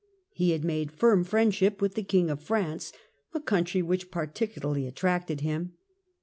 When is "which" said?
3.83-4.09